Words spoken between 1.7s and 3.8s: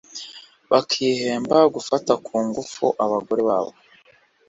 gufata ku ngufu abagore babo